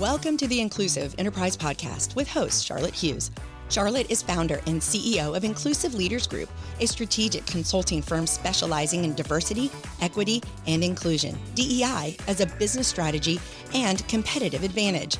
Welcome 0.00 0.38
to 0.38 0.48
the 0.48 0.62
Inclusive 0.62 1.14
Enterprise 1.18 1.58
Podcast 1.58 2.16
with 2.16 2.26
host 2.26 2.64
Charlotte 2.64 2.94
Hughes. 2.94 3.30
Charlotte 3.68 4.10
is 4.10 4.22
founder 4.22 4.62
and 4.66 4.80
CEO 4.80 5.36
of 5.36 5.44
Inclusive 5.44 5.92
Leaders 5.92 6.26
Group, 6.26 6.48
a 6.80 6.86
strategic 6.86 7.44
consulting 7.44 8.00
firm 8.00 8.26
specializing 8.26 9.04
in 9.04 9.14
diversity, 9.14 9.70
equity, 10.00 10.42
and 10.66 10.82
inclusion, 10.82 11.38
DEI, 11.54 12.16
as 12.28 12.40
a 12.40 12.46
business 12.46 12.88
strategy 12.88 13.38
and 13.74 14.08
competitive 14.08 14.64
advantage. 14.64 15.18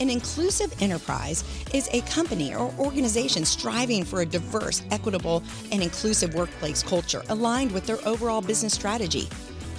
An 0.00 0.10
inclusive 0.10 0.74
enterprise 0.82 1.44
is 1.72 1.88
a 1.92 2.00
company 2.00 2.52
or 2.52 2.74
organization 2.80 3.44
striving 3.44 4.04
for 4.04 4.22
a 4.22 4.26
diverse, 4.26 4.82
equitable, 4.90 5.44
and 5.70 5.80
inclusive 5.80 6.34
workplace 6.34 6.82
culture 6.82 7.22
aligned 7.28 7.70
with 7.70 7.86
their 7.86 8.04
overall 8.04 8.40
business 8.40 8.74
strategy. 8.74 9.28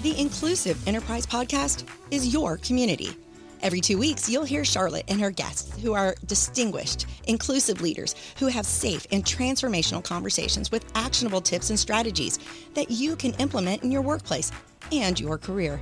The 0.02 0.18
Inclusive 0.18 0.88
Enterprise 0.88 1.26
Podcast 1.26 1.84
is 2.10 2.32
your 2.32 2.56
community. 2.56 3.18
Every 3.62 3.82
two 3.82 3.98
weeks, 3.98 4.30
you'll 4.30 4.46
hear 4.46 4.64
Charlotte 4.64 5.04
and 5.10 5.20
her 5.20 5.32
guests, 5.32 5.78
who 5.82 5.94
are 5.94 6.16
distinguished, 6.26 7.06
inclusive 7.26 7.82
leaders 7.82 8.16
who 8.40 8.48
have 8.48 8.66
safe 8.66 9.06
and 9.12 9.26
transformational 9.26 10.02
conversations 10.02 10.72
with 10.72 10.86
actionable 10.96 11.42
tips 11.42 11.70
and 11.70 11.78
strategies 11.78 12.40
that 12.74 12.90
you 12.90 13.18
can 13.18 13.34
implement 13.34 13.84
in 13.84 13.92
your 13.92 14.02
workplace 14.02 14.54
and 14.94 15.20
your 15.20 15.38
career. 15.38 15.78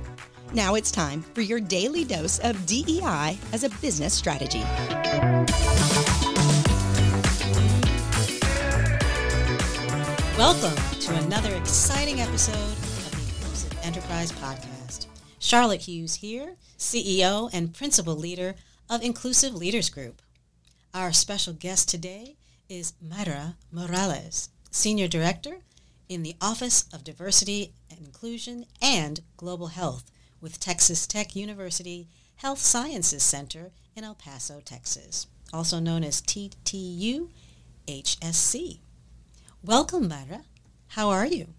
Now 0.52 0.74
it's 0.74 0.90
time 0.90 1.22
for 1.34 1.42
your 1.42 1.60
daily 1.60 2.04
dose 2.04 2.40
of 2.40 2.66
DEI 2.66 3.38
as 3.52 3.62
a 3.62 3.68
business 3.80 4.12
strategy. 4.12 4.64
Welcome 10.36 10.76
to 11.00 11.14
another 11.24 11.54
exciting 11.54 12.20
episode 12.20 12.54
of 12.56 13.10
the 13.12 13.36
Inclusive 13.36 13.78
Enterprise 13.84 14.32
Podcast. 14.32 14.77
Charlotte 15.38 15.82
Hughes 15.82 16.16
here, 16.16 16.56
CEO 16.76 17.48
and 17.52 17.72
Principal 17.72 18.16
Leader 18.16 18.56
of 18.90 19.02
Inclusive 19.02 19.54
Leaders 19.54 19.88
Group. 19.88 20.20
Our 20.92 21.12
special 21.12 21.52
guest 21.52 21.88
today 21.88 22.36
is 22.68 22.94
Mayra 23.04 23.54
Morales, 23.70 24.48
Senior 24.70 25.06
Director 25.06 25.58
in 26.08 26.22
the 26.22 26.34
Office 26.40 26.86
of 26.92 27.04
Diversity 27.04 27.72
and 27.90 28.00
Inclusion 28.00 28.66
and 28.82 29.20
Global 29.36 29.68
Health 29.68 30.10
with 30.40 30.58
Texas 30.58 31.06
Tech 31.06 31.36
University 31.36 32.08
Health 32.36 32.58
Sciences 32.58 33.22
Center 33.22 33.70
in 33.94 34.04
El 34.04 34.14
Paso, 34.14 34.60
Texas, 34.64 35.26
also 35.52 35.78
known 35.78 36.02
as 36.02 36.20
TTU 36.20 37.28
HSC. 37.86 38.80
Welcome, 39.62 40.08
Mayra. 40.08 40.44
How 40.88 41.10
are 41.10 41.26
you? 41.26 41.54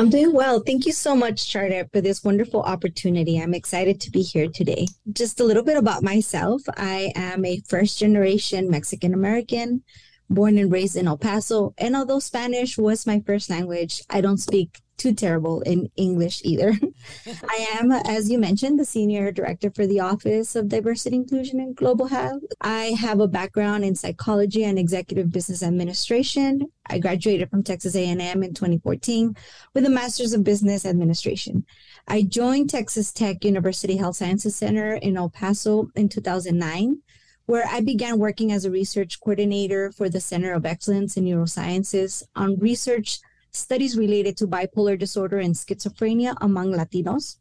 I'm 0.00 0.08
doing 0.08 0.32
well. 0.32 0.60
Thank 0.60 0.86
you 0.86 0.92
so 0.92 1.14
much, 1.14 1.40
Charlotte, 1.44 1.90
for 1.92 2.00
this 2.00 2.24
wonderful 2.24 2.62
opportunity. 2.62 3.38
I'm 3.38 3.52
excited 3.52 4.00
to 4.00 4.10
be 4.10 4.22
here 4.22 4.48
today. 4.48 4.86
Just 5.12 5.40
a 5.40 5.44
little 5.44 5.62
bit 5.62 5.76
about 5.76 6.02
myself. 6.02 6.62
I 6.74 7.12
am 7.14 7.44
a 7.44 7.60
first 7.68 7.98
generation 7.98 8.70
Mexican 8.70 9.12
American, 9.12 9.82
born 10.30 10.56
and 10.56 10.72
raised 10.72 10.96
in 10.96 11.06
El 11.06 11.18
Paso. 11.18 11.74
And 11.76 11.94
although 11.94 12.18
Spanish 12.18 12.78
was 12.78 13.06
my 13.06 13.20
first 13.26 13.50
language, 13.50 14.00
I 14.08 14.22
don't 14.22 14.38
speak 14.38 14.80
too 15.00 15.14
terrible 15.14 15.62
in 15.62 15.90
English 15.96 16.42
either. 16.44 16.74
I 17.26 17.68
am, 17.80 17.90
as 17.90 18.30
you 18.30 18.38
mentioned, 18.38 18.78
the 18.78 18.84
senior 18.84 19.32
director 19.32 19.70
for 19.70 19.86
the 19.86 20.00
Office 20.00 20.54
of 20.54 20.68
Diversity, 20.68 21.16
Inclusion, 21.16 21.58
and 21.58 21.74
Global 21.74 22.06
Health. 22.06 22.42
I 22.60 22.94
have 23.00 23.18
a 23.18 23.26
background 23.26 23.82
in 23.82 23.94
psychology 23.94 24.64
and 24.64 24.78
executive 24.78 25.32
business 25.32 25.62
administration. 25.62 26.70
I 26.86 26.98
graduated 26.98 27.48
from 27.48 27.62
Texas 27.62 27.96
A&M 27.96 28.42
in 28.42 28.52
2014 28.52 29.34
with 29.72 29.86
a 29.86 29.90
master's 29.90 30.34
of 30.34 30.44
business 30.44 30.84
administration. 30.84 31.64
I 32.06 32.22
joined 32.22 32.68
Texas 32.68 33.10
Tech 33.10 33.42
University 33.42 33.96
Health 33.96 34.16
Sciences 34.16 34.54
Center 34.54 34.96
in 34.96 35.16
El 35.16 35.30
Paso 35.30 35.88
in 35.96 36.10
2009 36.10 37.00
where 37.46 37.66
I 37.66 37.80
began 37.80 38.20
working 38.20 38.52
as 38.52 38.64
a 38.64 38.70
research 38.70 39.18
coordinator 39.18 39.90
for 39.90 40.08
the 40.08 40.20
Center 40.20 40.52
of 40.52 40.64
Excellence 40.64 41.16
in 41.16 41.24
Neurosciences 41.24 42.22
on 42.36 42.56
research 42.60 43.18
studies 43.52 43.96
related 43.96 44.36
to 44.38 44.46
bipolar 44.46 44.98
disorder 44.98 45.38
and 45.38 45.54
schizophrenia 45.54 46.34
among 46.40 46.72
Latinos. 46.72 47.36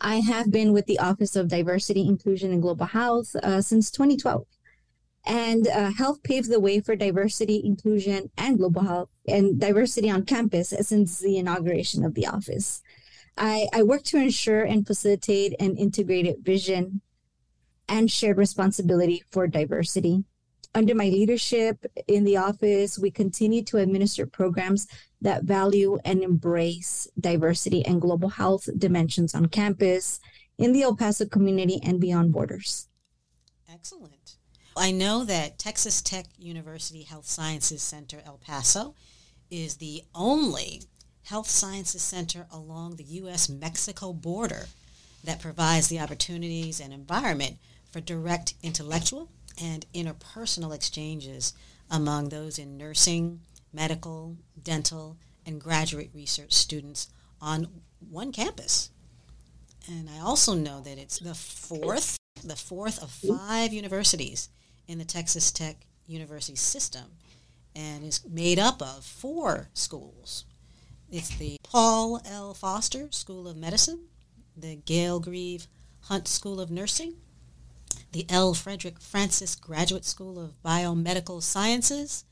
I 0.00 0.16
have 0.20 0.52
been 0.52 0.72
with 0.72 0.86
the 0.86 0.98
Office 0.98 1.34
of 1.34 1.48
Diversity, 1.48 2.06
Inclusion, 2.06 2.52
and 2.52 2.62
Global 2.62 2.86
Health 2.86 3.34
uh, 3.36 3.60
since 3.60 3.90
2012. 3.90 4.46
And 5.26 5.66
uh, 5.66 5.90
health 5.90 6.22
paved 6.22 6.50
the 6.50 6.60
way 6.60 6.80
for 6.80 6.94
diversity, 6.94 7.60
inclusion, 7.64 8.30
and 8.38 8.56
global 8.56 8.82
health 8.82 9.10
and 9.26 9.60
diversity 9.60 10.08
on 10.08 10.24
campus 10.24 10.72
since 10.80 11.18
the 11.18 11.36
inauguration 11.36 12.04
of 12.04 12.14
the 12.14 12.26
office. 12.26 12.80
I, 13.36 13.68
I 13.72 13.82
work 13.82 14.04
to 14.04 14.16
ensure 14.16 14.62
and 14.62 14.86
facilitate 14.86 15.54
an 15.60 15.76
integrated 15.76 16.44
vision 16.44 17.02
and 17.88 18.10
shared 18.10 18.38
responsibility 18.38 19.22
for 19.30 19.46
diversity 19.46 20.24
under 20.74 20.94
my 20.94 21.04
leadership 21.04 21.84
in 22.06 22.24
the 22.24 22.36
office, 22.36 22.98
we 22.98 23.10
continue 23.10 23.62
to 23.64 23.78
administer 23.78 24.26
programs 24.26 24.86
that 25.20 25.44
value 25.44 25.98
and 26.04 26.22
embrace 26.22 27.08
diversity 27.18 27.84
and 27.84 28.00
global 28.00 28.28
health 28.28 28.68
dimensions 28.78 29.34
on 29.34 29.46
campus, 29.46 30.20
in 30.58 30.72
the 30.72 30.82
El 30.82 30.96
Paso 30.96 31.24
community, 31.24 31.80
and 31.82 32.00
beyond 32.00 32.32
borders. 32.32 32.88
Excellent. 33.72 34.36
I 34.76 34.92
know 34.92 35.24
that 35.24 35.58
Texas 35.58 36.02
Tech 36.02 36.26
University 36.36 37.02
Health 37.02 37.26
Sciences 37.26 37.82
Center 37.82 38.20
El 38.24 38.38
Paso 38.38 38.94
is 39.50 39.76
the 39.76 40.02
only 40.14 40.82
health 41.24 41.48
sciences 41.48 42.02
center 42.02 42.46
along 42.52 42.96
the 42.96 43.04
U.S. 43.04 43.48
Mexico 43.48 44.12
border 44.12 44.66
that 45.24 45.40
provides 45.40 45.88
the 45.88 46.00
opportunities 46.00 46.80
and 46.80 46.92
environment 46.92 47.56
for 47.90 48.00
direct 48.00 48.54
intellectual 48.62 49.30
and 49.60 49.86
interpersonal 49.94 50.74
exchanges 50.74 51.52
among 51.90 52.28
those 52.28 52.58
in 52.58 52.76
nursing, 52.76 53.40
medical, 53.72 54.36
dental, 54.62 55.16
and 55.46 55.60
graduate 55.60 56.10
research 56.14 56.52
students 56.52 57.08
on 57.40 57.68
one 58.10 58.32
campus. 58.32 58.90
And 59.88 60.08
I 60.10 60.20
also 60.20 60.54
know 60.54 60.80
that 60.80 60.98
it's 60.98 61.18
the 61.18 61.34
fourth, 61.34 62.18
the 62.44 62.56
fourth 62.56 63.02
of 63.02 63.10
five 63.10 63.72
universities 63.72 64.50
in 64.86 64.98
the 64.98 65.04
Texas 65.04 65.50
Tech 65.50 65.86
University 66.06 66.56
system 66.56 67.04
and 67.74 68.04
is 68.04 68.26
made 68.28 68.58
up 68.58 68.82
of 68.82 69.04
four 69.04 69.68
schools. 69.72 70.44
It's 71.10 71.34
the 71.36 71.56
Paul 71.62 72.20
L. 72.26 72.52
Foster 72.52 73.08
School 73.12 73.48
of 73.48 73.56
Medicine, 73.56 74.08
the 74.56 74.76
Gayle 74.76 75.20
Greve 75.20 75.66
Hunt 76.02 76.28
School 76.28 76.60
of 76.60 76.70
Nursing, 76.70 77.14
the 78.12 78.26
L. 78.28 78.54
Frederick 78.54 79.00
Francis 79.00 79.54
Graduate 79.54 80.04
School 80.04 80.38
of 80.38 80.62
Biomedical 80.62 81.42
Sciences, 81.42 82.24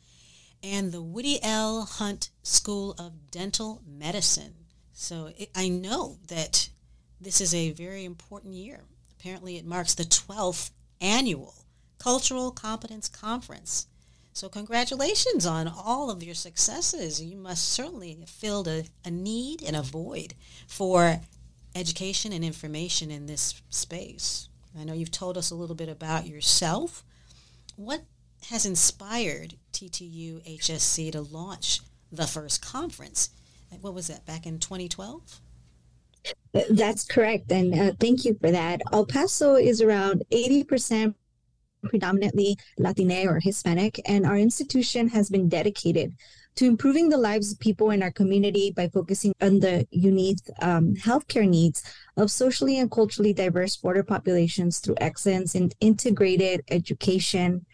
and 0.62 0.90
the 0.90 1.02
Woody 1.02 1.38
L. 1.42 1.82
Hunt 1.82 2.30
School 2.42 2.94
of 2.98 3.30
Dental 3.30 3.82
Medicine. 3.86 4.54
So 4.92 5.32
it, 5.36 5.50
I 5.54 5.68
know 5.68 6.18
that 6.28 6.70
this 7.20 7.40
is 7.40 7.54
a 7.54 7.72
very 7.72 8.04
important 8.04 8.54
year. 8.54 8.84
Apparently, 9.18 9.56
it 9.56 9.66
marks 9.66 9.94
the 9.94 10.04
12th 10.04 10.70
annual 11.00 11.54
Cultural 11.98 12.50
Competence 12.50 13.08
Conference. 13.08 13.86
So, 14.32 14.50
congratulations 14.50 15.46
on 15.46 15.66
all 15.66 16.10
of 16.10 16.22
your 16.22 16.34
successes. 16.34 17.22
You 17.22 17.38
must 17.38 17.68
certainly 17.70 18.14
have 18.20 18.28
filled 18.28 18.68
a, 18.68 18.84
a 19.04 19.10
need 19.10 19.62
and 19.62 19.74
a 19.74 19.82
void 19.82 20.34
for 20.66 21.20
education 21.74 22.32
and 22.32 22.44
information 22.44 23.10
in 23.10 23.26
this 23.26 23.62
space. 23.70 24.48
I 24.78 24.84
know 24.84 24.92
you've 24.92 25.10
told 25.10 25.38
us 25.38 25.50
a 25.50 25.54
little 25.54 25.76
bit 25.76 25.88
about 25.88 26.26
yourself. 26.26 27.04
What 27.76 28.02
has 28.50 28.66
inspired 28.66 29.54
TTU 29.72 30.42
HSC 30.58 31.12
to 31.12 31.20
launch 31.22 31.80
the 32.12 32.26
first 32.26 32.64
conference? 32.64 33.30
What 33.80 33.94
was 33.94 34.06
that, 34.06 34.24
back 34.24 34.46
in 34.46 34.58
2012? 34.58 35.40
That's 36.70 37.04
correct. 37.04 37.50
And 37.52 37.78
uh, 37.78 37.92
thank 38.00 38.24
you 38.24 38.36
for 38.40 38.50
that. 38.50 38.80
El 38.92 39.06
Paso 39.06 39.54
is 39.54 39.82
around 39.82 40.24
80% 40.32 41.14
predominantly 41.84 42.56
Latine 42.78 43.28
or 43.28 43.40
Hispanic, 43.40 44.00
and 44.06 44.26
our 44.26 44.36
institution 44.36 45.08
has 45.08 45.30
been 45.30 45.48
dedicated 45.48 46.14
to 46.56 46.64
improving 46.64 47.08
the 47.08 47.16
lives 47.18 47.52
of 47.52 47.60
people 47.60 47.90
in 47.90 48.02
our 48.02 48.10
community 48.10 48.70
by 48.70 48.88
focusing 48.88 49.34
on 49.40 49.60
the 49.60 49.86
unique 49.90 50.38
um, 50.60 50.94
healthcare 50.94 51.48
needs 51.48 51.82
of 52.16 52.30
socially 52.30 52.78
and 52.78 52.90
culturally 52.90 53.32
diverse 53.32 53.76
border 53.76 54.02
populations 54.02 54.78
through 54.78 54.96
excellence 55.00 55.54
in 55.54 55.70
integrated 55.80 56.62
education, 56.70 57.64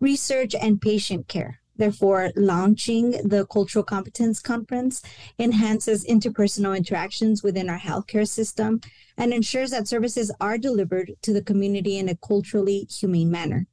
research, 0.00 0.54
and 0.54 0.80
patient 0.80 1.26
care. 1.28 1.60
Therefore, 1.78 2.30
launching 2.36 3.10
the 3.10 3.46
Cultural 3.46 3.84
Competence 3.84 4.40
Conference 4.40 5.02
enhances 5.38 6.06
interpersonal 6.06 6.76
interactions 6.76 7.42
within 7.42 7.68
our 7.68 7.78
healthcare 7.78 8.26
system 8.26 8.80
and 9.18 9.32
ensures 9.32 9.70
that 9.70 9.88
services 9.88 10.32
are 10.40 10.58
delivered 10.58 11.12
to 11.22 11.32
the 11.32 11.42
community 11.42 11.98
in 11.98 12.08
a 12.08 12.16
culturally 12.16 12.86
humane 12.90 13.30
manner. 13.30 13.66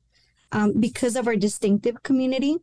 Um, 0.52 0.80
because 0.80 1.16
of 1.16 1.28
our 1.28 1.36
distinctive 1.36 2.04
community, 2.04 2.58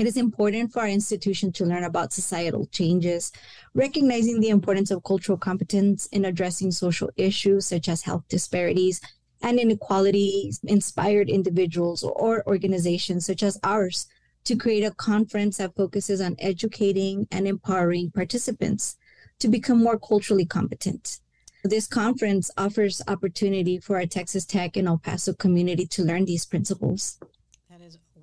it 0.00 0.06
is 0.06 0.16
important 0.16 0.72
for 0.72 0.80
our 0.80 0.88
institution 0.88 1.52
to 1.52 1.66
learn 1.66 1.84
about 1.84 2.12
societal 2.12 2.66
changes, 2.72 3.32
recognizing 3.74 4.40
the 4.40 4.48
importance 4.48 4.90
of 4.90 5.04
cultural 5.04 5.36
competence 5.36 6.06
in 6.06 6.24
addressing 6.24 6.70
social 6.70 7.10
issues 7.16 7.66
such 7.66 7.86
as 7.86 8.02
health 8.02 8.24
disparities 8.28 9.00
and 9.42 9.58
inequality 9.58 10.52
inspired 10.64 11.28
individuals 11.28 12.02
or 12.02 12.42
organizations 12.46 13.26
such 13.26 13.42
as 13.42 13.60
ours 13.62 14.06
to 14.44 14.56
create 14.56 14.84
a 14.84 14.90
conference 14.92 15.58
that 15.58 15.76
focuses 15.76 16.20
on 16.20 16.34
educating 16.38 17.26
and 17.30 17.46
empowering 17.46 18.10
participants 18.10 18.96
to 19.38 19.48
become 19.48 19.82
more 19.82 19.98
culturally 19.98 20.46
competent. 20.46 21.20
This 21.62 21.86
conference 21.86 22.50
offers 22.56 23.02
opportunity 23.06 23.78
for 23.78 23.96
our 23.96 24.06
Texas 24.06 24.46
Tech 24.46 24.78
and 24.78 24.88
El 24.88 24.96
Paso 24.96 25.34
community 25.34 25.86
to 25.88 26.02
learn 26.02 26.24
these 26.24 26.46
principles. 26.46 27.18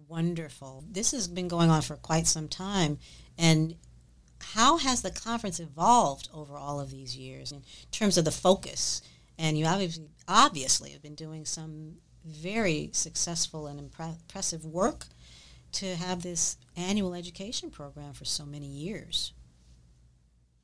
Wonderful. 0.07 0.85
This 0.89 1.11
has 1.11 1.27
been 1.27 1.47
going 1.47 1.69
on 1.69 1.81
for 1.81 1.97
quite 1.97 2.27
some 2.27 2.47
time. 2.47 2.97
And 3.37 3.75
how 4.41 4.77
has 4.77 5.01
the 5.01 5.11
conference 5.11 5.59
evolved 5.59 6.29
over 6.33 6.57
all 6.57 6.79
of 6.79 6.91
these 6.91 7.17
years 7.17 7.51
in 7.51 7.63
terms 7.91 8.17
of 8.17 8.25
the 8.25 8.31
focus? 8.31 9.01
And 9.37 9.57
you 9.57 9.65
obviously, 9.65 10.07
obviously 10.27 10.91
have 10.91 11.01
been 11.01 11.15
doing 11.15 11.45
some 11.45 11.97
very 12.25 12.89
successful 12.93 13.67
and 13.67 13.79
impressive 13.79 14.65
work 14.65 15.07
to 15.73 15.95
have 15.95 16.23
this 16.23 16.57
annual 16.75 17.13
education 17.13 17.69
program 17.69 18.13
for 18.13 18.25
so 18.25 18.45
many 18.45 18.67
years. 18.67 19.33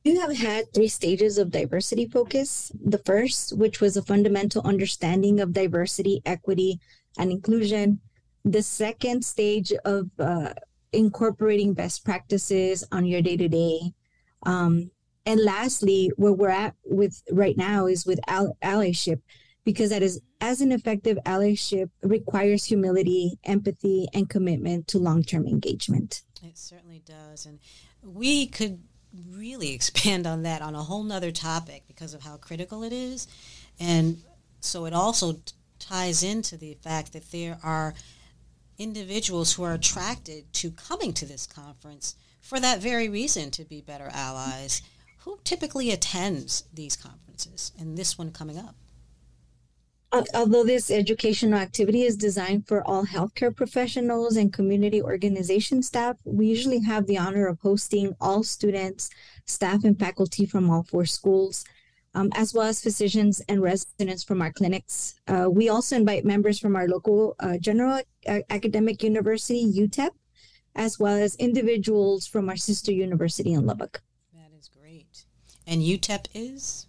You 0.04 0.20
have 0.20 0.36
had 0.36 0.74
three 0.74 0.88
stages 0.88 1.38
of 1.38 1.52
diversity 1.52 2.06
focus. 2.06 2.72
The 2.84 2.98
first, 2.98 3.58
which 3.58 3.80
was 3.80 3.96
a 3.96 4.02
fundamental 4.02 4.62
understanding 4.66 5.40
of 5.40 5.54
diversity, 5.54 6.22
equity, 6.26 6.80
and 7.18 7.32
inclusion. 7.32 8.02
The 8.46 8.62
second 8.62 9.24
stage 9.24 9.72
of 9.86 10.10
uh, 10.20 10.54
incorporating 10.92 11.74
best 11.74 12.04
practices 12.04 12.84
on 12.92 13.06
your 13.06 13.22
day 13.22 13.38
to 13.38 13.48
day. 13.48 13.94
And 15.26 15.40
lastly, 15.40 16.12
where 16.18 16.34
we're 16.34 16.50
at 16.50 16.76
with 16.84 17.24
right 17.32 17.56
now 17.56 17.86
is 17.86 18.06
with 18.06 18.20
allyship, 18.28 19.22
because 19.64 19.90
that 19.90 20.04
is 20.04 20.20
as 20.42 20.60
an 20.60 20.74
effective 20.74 21.18
allyship 21.26 21.90
requires 22.02 22.66
humility, 22.66 23.40
empathy, 23.46 24.08
and 24.14 24.30
commitment 24.30 24.88
to 24.90 25.00
long 25.00 25.24
term 25.24 25.48
engagement. 25.48 26.24
It 26.44 26.58
certainly 26.58 27.02
does. 27.06 27.46
And 27.46 27.60
we 28.02 28.48
could 28.48 28.84
really 29.30 29.72
expand 29.74 30.28
on 30.28 30.44
that 30.44 30.62
on 30.62 30.76
a 30.76 30.84
whole 30.84 31.04
nother 31.04 31.32
topic 31.32 31.84
because 31.88 32.14
of 32.14 32.24
how 32.24 32.36
critical 32.36 32.84
it 32.84 32.92
is. 32.92 33.28
And 33.80 34.22
so 34.60 34.84
it 34.86 34.94
also 34.94 35.34
t- 35.34 35.54
ties 35.80 36.22
into 36.24 36.58
the 36.58 36.74
fact 36.84 37.14
that 37.14 37.32
there 37.32 37.60
are 37.64 37.94
individuals 38.78 39.54
who 39.54 39.64
are 39.64 39.74
attracted 39.74 40.52
to 40.54 40.72
coming 40.72 41.14
to 41.14 41.26
this 41.26 41.46
conference 41.46 42.16
for 42.42 42.60
that 42.60 42.82
very 42.82 43.10
reason 43.10 43.52
to 43.52 43.64
be 43.64 43.82
better 43.82 44.10
allies. 44.12 44.82
Who 45.20 45.40
typically 45.44 45.92
attends 45.92 46.66
these 46.74 46.96
conferences 46.96 47.72
and 47.80 47.98
this 47.98 48.18
one 48.18 48.32
coming 48.32 48.58
up? 48.58 48.76
although 50.34 50.64
this 50.64 50.92
educational 50.92 51.58
activity 51.60 52.04
is 52.04 52.16
designed 52.16 52.68
for 52.68 52.88
all 52.88 53.06
healthcare 53.06 53.56
professionals 53.56 54.38
and 54.38 54.54
community 54.54 55.02
organization 55.02 55.82
staff, 55.82 56.18
we 56.24 56.46
usually 56.46 56.82
have 56.82 57.08
the 57.08 57.18
honor 57.18 57.48
of 57.48 57.60
hosting 57.62 58.16
all 58.22 58.44
students, 58.44 59.10
staff, 59.46 59.84
and 59.84 59.98
faculty 60.00 60.46
from 60.46 60.70
all 60.70 60.84
four 60.84 61.06
schools, 61.06 61.66
um, 62.16 62.30
as 62.36 62.54
well 62.54 62.68
as 62.68 62.82
physicians 62.82 63.42
and 63.50 63.62
residents 63.62 64.24
from 64.24 64.42
our 64.42 64.52
clinics. 64.52 65.16
Uh, 65.28 65.50
we 65.50 65.70
also 65.70 65.96
invite 65.96 66.26
members 66.26 66.60
from 66.60 66.76
our 66.76 66.88
local 66.88 67.36
uh, 67.40 67.58
general 67.58 68.02
academic 68.50 69.04
university, 69.04 69.66
UTEP, 69.72 70.12
as 70.76 71.00
well 71.00 71.16
as 71.16 71.36
individuals 71.36 72.28
from 72.28 72.50
our 72.50 72.56
sister 72.56 72.92
university 72.92 73.54
in 73.54 73.66
Lubbock. 73.66 74.02
That 74.34 74.52
is 74.58 74.70
great. 74.70 75.26
And 75.66 75.82
UTEP 75.82 76.28
is? 76.34 76.88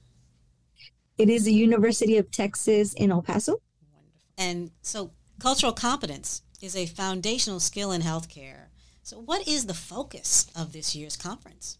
It 1.16 1.28
is 1.28 1.44
the 1.44 1.54
University 1.54 2.16
of 2.16 2.30
Texas 2.30 2.92
in 2.94 3.12
El 3.12 3.22
Paso. 3.22 3.60
Wonderful. 3.92 4.20
And 4.36 4.70
so, 4.82 5.12
cultural 5.38 5.72
competence 5.72 6.42
is 6.60 6.74
a 6.74 6.86
foundational 6.86 7.60
skill 7.60 7.92
in 7.92 8.02
healthcare. 8.02 8.66
So, 9.02 9.20
what 9.20 9.46
is 9.46 9.66
the 9.66 9.74
focus 9.74 10.50
of 10.56 10.72
this 10.72 10.96
year's 10.96 11.16
conference? 11.16 11.78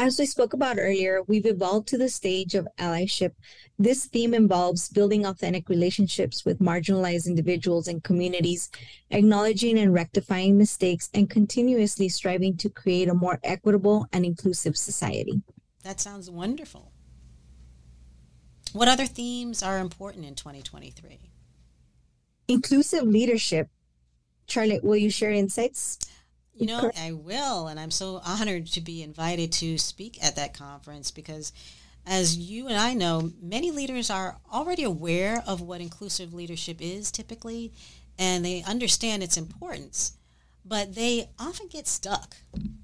As 0.00 0.18
we 0.18 0.24
spoke 0.24 0.54
about 0.54 0.78
earlier, 0.78 1.22
we've 1.26 1.44
evolved 1.44 1.86
to 1.88 1.98
the 1.98 2.08
stage 2.08 2.54
of 2.54 2.66
allyship. 2.78 3.32
This 3.78 4.06
theme 4.06 4.32
involves 4.32 4.88
building 4.88 5.26
authentic 5.26 5.68
relationships 5.68 6.42
with 6.42 6.58
marginalized 6.58 7.26
individuals 7.26 7.86
and 7.86 8.02
communities, 8.02 8.70
acknowledging 9.10 9.78
and 9.78 9.92
rectifying 9.92 10.56
mistakes, 10.56 11.10
and 11.12 11.28
continuously 11.28 12.08
striving 12.08 12.56
to 12.56 12.70
create 12.70 13.10
a 13.10 13.14
more 13.14 13.40
equitable 13.44 14.06
and 14.10 14.24
inclusive 14.24 14.74
society. 14.74 15.42
That 15.84 16.00
sounds 16.00 16.30
wonderful. 16.30 16.92
What 18.72 18.88
other 18.88 19.04
themes 19.04 19.62
are 19.62 19.78
important 19.78 20.24
in 20.24 20.34
2023? 20.34 21.30
Inclusive 22.48 23.04
leadership. 23.04 23.68
Charlotte, 24.46 24.82
will 24.82 24.96
you 24.96 25.10
share 25.10 25.32
insights? 25.32 25.98
You 26.60 26.66
know, 26.66 26.90
I 26.94 27.12
will, 27.12 27.68
and 27.68 27.80
I'm 27.80 27.90
so 27.90 28.20
honored 28.22 28.66
to 28.66 28.82
be 28.82 29.02
invited 29.02 29.50
to 29.52 29.78
speak 29.78 30.22
at 30.22 30.36
that 30.36 30.52
conference 30.52 31.10
because, 31.10 31.54
as 32.06 32.36
you 32.36 32.68
and 32.68 32.76
I 32.76 32.92
know, 32.92 33.32
many 33.40 33.70
leaders 33.70 34.10
are 34.10 34.36
already 34.52 34.82
aware 34.82 35.42
of 35.46 35.62
what 35.62 35.80
inclusive 35.80 36.34
leadership 36.34 36.76
is 36.80 37.10
typically, 37.10 37.72
and 38.18 38.44
they 38.44 38.62
understand 38.64 39.22
its 39.22 39.38
importance, 39.38 40.18
but 40.62 40.94
they 40.94 41.30
often 41.38 41.66
get 41.68 41.88
stuck. 41.88 42.36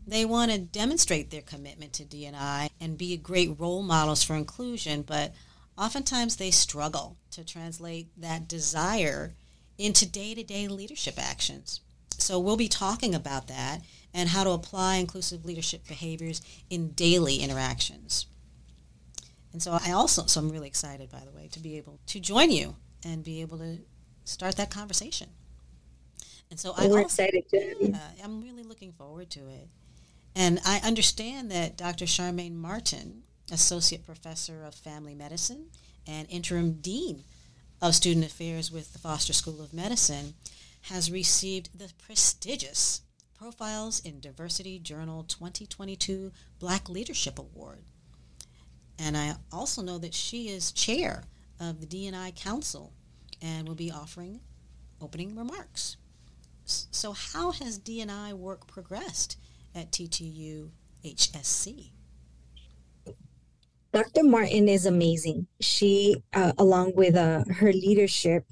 They 0.07 0.25
want 0.25 0.53
to 0.53 0.59
demonstrate 0.59 1.31
their 1.31 1.43
commitment 1.43 1.93
to 1.95 2.07
D&I 2.07 2.71
and 2.81 2.97
be 2.97 3.15
great 3.19 3.61
role 3.61 3.83
models 3.83 4.23
for 4.23 4.37
inclusion, 4.37 5.03
but 5.03 5.35
oftentimes 5.77 6.37
they 6.37 6.51
struggle 6.51 7.19
to 7.33 7.45
translate 7.45 8.09
that 8.17 8.49
desire 8.49 9.35
into 9.77 10.09
day-to-day 10.09 10.67
leadership 10.67 11.19
actions. 11.19 11.83
So 12.19 12.39
we'll 12.39 12.57
be 12.57 12.69
talking 12.69 13.15
about 13.15 13.49
that 13.49 13.83
and 14.13 14.31
how 14.31 14.45
to 14.45 14.51
apply 14.51 14.97
inclusive 14.97 15.45
leadership 15.45 15.87
behaviors 15.87 16.41
in 16.71 16.91
daily 16.93 17.37
interactions. 17.37 18.27
And 19.53 19.63
so 19.63 19.79
I 19.85 19.93
also, 19.93 20.27
so 20.27 20.41
I'm 20.41 20.51
really 20.51 20.69
excited, 20.69 21.11
by 21.11 21.21
the 21.21 21.31
way, 21.31 21.49
to 21.53 21.61
be 21.61 21.77
able 21.77 21.99
to 22.07 22.21
join 22.21 22.51
you 22.51 22.77
and 23.05 23.25
be 23.25 23.41
able 23.41 23.59
to 23.59 23.79
start 24.25 24.57
that 24.57 24.71
conversation. 24.71 25.29
And 26.51 26.61
so 26.61 26.75
I'm 26.77 26.97
excited 26.99 27.45
yeah, 27.53 27.99
I'm 28.23 28.43
really 28.43 28.63
looking 28.63 28.93
forward 28.93 29.31
to 29.31 29.41
it. 29.49 29.69
And 30.35 30.61
I 30.65 30.81
understand 30.85 31.51
that 31.51 31.77
Dr. 31.77 32.05
Charmaine 32.05 32.55
Martin 32.55 33.23
Associate 33.51 34.05
Professor 34.05 34.63
of 34.65 34.75
Family 34.75 35.15
Medicine 35.15 35.67
and 36.07 36.29
Interim 36.31 36.75
Dean 36.75 37.25
of 37.81 37.95
Student 37.95 38.27
Affairs 38.27 38.71
with 38.71 38.93
the 38.93 38.99
Foster 38.99 39.33
School 39.33 39.63
of 39.63 39.73
Medicine, 39.73 40.35
has 40.89 41.11
received 41.11 41.77
the 41.77 41.93
prestigious 41.99 43.03
Profiles 43.37 44.01
in 44.01 44.21
Diversity 44.21 44.79
Journal 44.79 45.25
2022 45.25 46.33
Black 46.59 46.89
Leadership 46.89 47.39
Award. 47.39 47.85
And 48.99 49.17
I 49.17 49.35
also 49.53 49.83
know 49.83 49.99
that 49.99 50.15
she 50.15 50.49
is 50.49 50.73
chair 50.73 51.25
of 51.61 51.81
the 51.81 51.87
D&I 51.87 52.31
Council 52.31 52.93
and 53.43 53.67
will 53.67 53.75
be 53.75 53.91
offering 53.91 54.41
opening 55.01 55.37
remarks. 55.37 55.97
So 56.65 57.13
how 57.13 57.51
has 57.53 57.79
D&I 57.79 58.33
work 58.33 58.67
progressed 58.67 59.39
at 59.75 59.91
TTU 59.91 60.71
HSC? 61.05 61.91
Dr. 63.93 64.23
Martin 64.23 64.69
is 64.69 64.87
amazing. 64.87 65.47
She, 65.61 66.23
uh, 66.33 66.53
along 66.59 66.95
with 66.95 67.17
uh, 67.17 67.45
her 67.57 67.73
leadership 67.73 68.45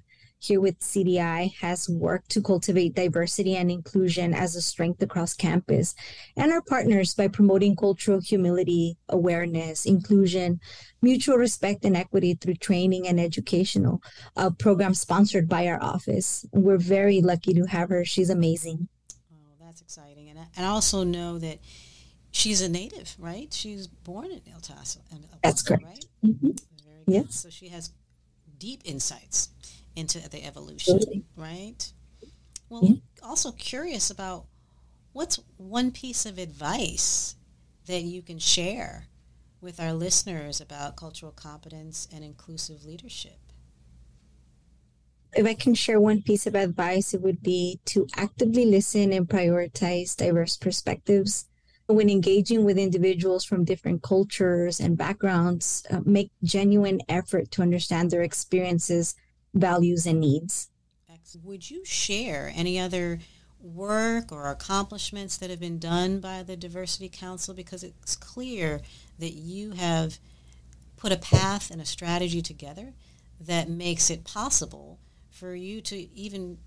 here 0.45 0.61
with 0.61 0.79
CDI, 0.81 1.55
has 1.57 1.89
worked 1.89 2.31
to 2.31 2.43
cultivate 2.43 2.95
diversity 2.95 3.57
and 3.57 3.71
inclusion 3.71 4.35
as 4.35 4.55
a 4.55 4.63
strength 4.63 5.03
across 5.03 5.35
campus 5.35 5.95
and 6.37 6.53
our 6.53 6.63
partners 6.63 7.15
by 7.15 7.29
promoting 7.29 7.75
cultural 7.77 8.21
humility, 8.21 8.97
awareness, 9.09 9.87
inclusion, 9.87 10.61
mutual 11.01 11.37
respect, 11.37 11.85
and 11.85 11.97
equity 11.97 12.35
through 12.35 12.55
training 12.55 13.07
and 13.09 13.19
educational 13.19 14.03
uh, 14.37 14.51
programs 14.51 15.01
sponsored 15.01 15.49
by 15.49 15.67
our 15.67 15.83
office. 15.83 16.47
We're 16.53 16.79
very 16.79 17.21
lucky 17.21 17.55
to 17.55 17.65
have 17.65 17.89
her. 17.89 18.05
She's 18.05 18.31
amazing. 18.31 18.89
Oh, 19.33 19.65
that's 19.65 19.81
exciting. 19.81 20.29
And 20.31 20.39
I, 20.39 20.47
and 20.57 20.67
I 20.67 20.69
also 20.69 21.05
know 21.05 21.39
that 21.39 21.59
she's 22.31 22.61
a 22.61 22.69
native, 22.69 23.17
right? 23.19 23.53
She's 23.53 23.87
born 23.87 24.27
in 24.27 24.41
El 24.53 24.61
Paso. 24.61 25.01
El 25.11 25.19
Paso 25.19 25.39
That's 25.43 25.63
correct. 25.63 25.85
Right? 25.85 26.05
Mm-hmm. 26.25 26.51
Yes. 27.07 27.35
So 27.37 27.51
she 27.51 27.69
has 27.69 27.91
deep 28.59 28.81
insights 28.85 29.51
into 29.97 30.29
the 30.29 30.45
evolution, 30.45 31.25
right? 31.37 31.93
Well, 32.69 33.01
also 33.23 33.53
curious 33.53 34.11
about 34.11 34.47
what's 35.13 35.41
one 35.57 35.91
piece 35.91 36.27
of 36.27 36.39
advice 36.39 37.37
that 37.87 38.03
you 38.03 38.23
can 38.23 38.39
share 38.39 39.07
with 39.61 39.81
our 39.81 39.93
listeners 39.93 40.61
about 40.61 40.97
cultural 40.97 41.33
competence 41.33 42.07
and 42.13 42.23
inclusive 42.23 42.85
leadership? 42.85 43.39
If 45.37 45.47
I 45.47 45.55
can 45.55 45.75
share 45.75 46.01
one 46.01 46.23
piece 46.23 46.47
of 46.47 46.55
advice, 46.55 47.15
it 47.15 47.23
would 47.23 47.43
be 47.43 47.81
to 47.87 48.07
actively 48.17 48.67
listen 48.67 49.13
and 49.13 49.29
prioritize 49.29 50.17
diverse 50.17 50.57
perspectives 50.57 51.49
when 51.87 52.09
engaging 52.09 52.65
with 52.65 52.79
individuals 52.79 53.45
from 53.45 53.65
different 53.65 54.03
cultures 54.03 54.81
and 54.81 54.97
backgrounds, 54.97 55.85
uh, 55.91 56.01
make 56.05 56.31
genuine 56.43 57.01
effort 57.09 57.51
to 57.51 57.63
understand 57.63 58.11
their 58.11 58.23
experiences, 58.23 59.15
values, 59.55 60.07
and 60.07 60.21
needs. 60.21 60.69
Would 61.43 61.71
you 61.71 61.85
share 61.85 62.53
any 62.55 62.79
other 62.79 63.19
work 63.59 64.31
or 64.31 64.51
accomplishments 64.51 65.37
that 65.39 65.51
have 65.51 65.59
been 65.59 65.79
done 65.79 66.21
by 66.21 66.43
the 66.43 66.57
Diversity 66.57 67.09
Council? 67.09 67.55
Because 67.55 67.83
it's 67.83 68.15
clear 68.15 68.83
that 69.19 69.33
you 69.33 69.73
have 69.73 70.19
put 70.97 71.13
a 71.13 71.17
path 71.17 71.71
and 71.71 71.81
a 71.81 71.87
strategy 71.87 72.43
together 72.43 72.93
that 73.41 73.69
makes 73.69 74.11
it 74.11 74.25
possible 74.25 74.99
for 75.31 75.55
you 75.55 75.81
to 75.81 75.97
even 76.17 76.59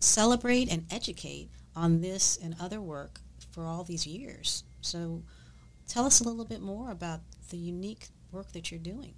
celebrate 0.00 0.70
and 0.70 0.86
educate 0.90 1.50
on 1.76 2.00
this 2.00 2.38
and 2.42 2.56
other 2.60 2.80
work 2.80 3.20
for 3.50 3.64
all 3.64 3.84
these 3.84 4.06
years. 4.06 4.64
So 4.80 5.22
tell 5.86 6.06
us 6.06 6.20
a 6.20 6.24
little 6.24 6.44
bit 6.44 6.62
more 6.62 6.90
about 6.90 7.20
the 7.50 7.56
unique 7.56 8.08
work 8.32 8.52
that 8.52 8.70
you're 8.70 8.80
doing. 8.80 9.14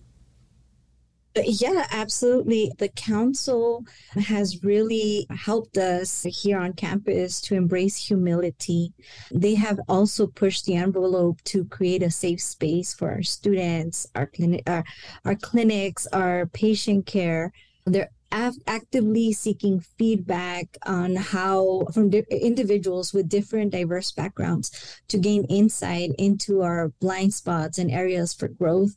Yeah, 1.44 1.86
absolutely. 1.90 2.72
The 2.78 2.88
council 2.88 3.84
has 4.16 4.64
really 4.64 5.26
helped 5.30 5.76
us 5.76 6.24
here 6.28 6.58
on 6.58 6.72
campus 6.72 7.40
to 7.42 7.54
embrace 7.54 7.96
humility. 7.96 8.92
They 9.30 9.54
have 9.54 9.78
also 9.88 10.26
pushed 10.26 10.64
the 10.64 10.76
envelope 10.76 11.42
to 11.44 11.64
create 11.66 12.02
a 12.02 12.10
safe 12.10 12.40
space 12.40 12.94
for 12.94 13.10
our 13.10 13.22
students, 13.22 14.06
our 14.14 14.26
clinic, 14.26 14.62
our, 14.66 14.84
our 15.24 15.34
clinics, 15.34 16.06
our 16.08 16.46
patient 16.46 17.06
care. 17.06 17.52
They're 17.84 18.10
actively 18.32 19.32
seeking 19.32 19.80
feedback 19.80 20.76
on 20.84 21.16
how 21.16 21.86
from 21.92 22.10
di- 22.10 22.24
individuals 22.30 23.12
with 23.12 23.28
different 23.28 23.72
diverse 23.72 24.10
backgrounds 24.12 25.00
to 25.08 25.18
gain 25.18 25.44
insight 25.44 26.10
into 26.18 26.62
our 26.62 26.92
blind 27.00 27.32
spots 27.32 27.78
and 27.78 27.90
areas 27.90 28.34
for 28.34 28.48
growth. 28.48 28.96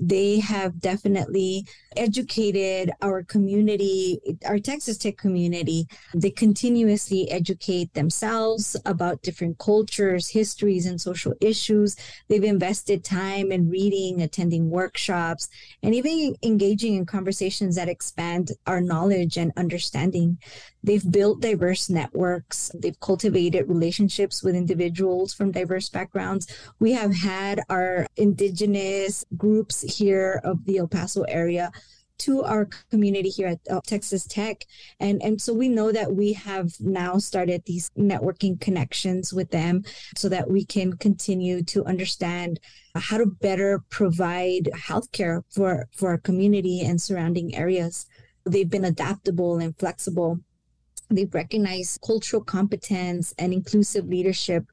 They 0.00 0.40
have 0.40 0.80
definitely 0.80 1.66
educated 1.96 2.92
our 3.02 3.24
community 3.24 4.20
our 4.46 4.58
texas 4.58 4.98
tech 4.98 5.16
community. 5.16 5.86
They 6.14 6.30
continuously 6.30 7.30
educate 7.30 7.92
themselves 7.94 8.76
about 8.84 9.22
different 9.22 9.58
cultures 9.58 10.28
histories 10.28 10.86
and 10.86 11.00
social 11.00 11.34
issues. 11.40 11.96
They've 12.28 12.44
invested 12.44 13.04
time 13.04 13.50
in 13.50 13.68
reading 13.68 14.22
attending 14.22 14.70
workshops 14.70 15.48
and 15.82 15.94
even 15.94 16.36
engaging 16.42 16.94
in 16.94 17.06
conversations 17.06 17.76
that 17.76 17.88
expand 17.88 18.52
our 18.68 18.80
knowledge 18.80 19.36
and 19.36 19.52
understanding. 19.56 20.38
They've 20.84 21.10
built 21.10 21.40
diverse 21.40 21.90
networks. 21.90 22.70
They've 22.74 23.00
cultivated 23.00 23.68
relationships 23.68 24.42
with 24.42 24.54
individuals 24.54 25.34
from 25.34 25.50
diverse 25.50 25.88
backgrounds. 25.88 26.46
We 26.78 26.92
have 26.92 27.14
had 27.14 27.60
our 27.68 28.06
indigenous 28.16 29.24
groups 29.36 29.80
here 29.80 30.40
of 30.44 30.64
the 30.66 30.78
El 30.78 30.86
Paso 30.86 31.22
area 31.22 31.72
to 32.18 32.42
our 32.42 32.68
community 32.90 33.28
here 33.28 33.48
at 33.48 33.60
uh, 33.70 33.80
Texas 33.86 34.26
Tech. 34.26 34.64
And, 35.00 35.22
and 35.22 35.40
so 35.40 35.54
we 35.54 35.68
know 35.68 35.92
that 35.92 36.12
we 36.12 36.32
have 36.32 36.72
now 36.80 37.18
started 37.18 37.62
these 37.64 37.90
networking 37.96 38.60
connections 38.60 39.32
with 39.32 39.50
them 39.50 39.84
so 40.16 40.28
that 40.28 40.50
we 40.50 40.64
can 40.64 40.96
continue 40.96 41.62
to 41.64 41.84
understand 41.84 42.60
how 42.94 43.18
to 43.18 43.26
better 43.26 43.84
provide 43.88 44.68
healthcare 44.74 45.42
for, 45.50 45.88
for 45.92 46.10
our 46.10 46.18
community 46.18 46.82
and 46.84 47.00
surrounding 47.00 47.54
areas. 47.54 48.06
They've 48.48 48.68
been 48.68 48.84
adaptable 48.84 49.58
and 49.58 49.76
flexible. 49.78 50.40
They've 51.10 51.32
recognized 51.32 52.00
cultural 52.02 52.42
competence 52.42 53.34
and 53.38 53.52
inclusive 53.52 54.06
leadership. 54.08 54.64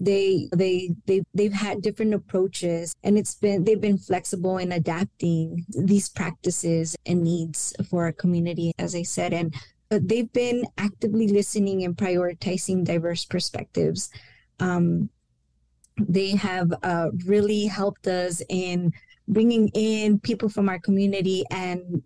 They 0.00 0.48
they 0.54 0.94
they 1.06 1.22
they've 1.34 1.52
had 1.52 1.82
different 1.82 2.14
approaches 2.14 2.94
and 3.02 3.18
it's 3.18 3.34
been 3.34 3.64
they've 3.64 3.80
been 3.80 3.98
flexible 3.98 4.56
in 4.58 4.72
adapting 4.72 5.66
these 5.68 6.08
practices 6.08 6.96
and 7.04 7.22
needs 7.22 7.74
for 7.90 8.04
our 8.04 8.12
community 8.12 8.72
as 8.78 8.94
i 8.94 9.02
said. 9.02 9.34
And 9.34 9.54
they've 9.90 10.32
been 10.32 10.64
actively 10.78 11.28
listening 11.28 11.84
and 11.84 11.96
prioritizing 11.96 12.84
diverse 12.84 13.26
perspectives. 13.26 14.10
Um, 14.60 15.10
they 15.98 16.30
have 16.30 16.72
uh, 16.82 17.10
really 17.26 17.66
helped 17.66 18.06
us 18.06 18.40
in 18.48 18.92
bringing 19.28 19.68
in 19.74 20.18
people 20.18 20.48
from 20.48 20.68
our 20.68 20.78
community 20.78 21.44
and 21.50 22.02